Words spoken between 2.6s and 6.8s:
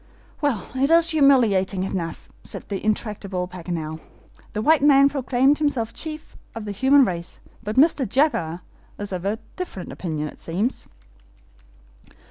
the intractable Paganel. "The white man proclaimed himself chief of the